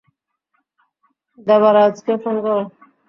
দেবারাজকে 1.47 2.13
phone 2.23 2.35
করো। 2.43 2.61